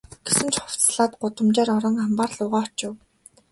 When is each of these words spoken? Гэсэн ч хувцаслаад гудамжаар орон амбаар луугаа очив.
Гэсэн 0.25 0.47
ч 0.53 0.55
хувцаслаад 0.61 1.11
гудамжаар 1.21 1.69
орон 1.77 1.95
амбаар 2.05 2.31
луугаа 2.37 2.63
очив. 2.67 2.93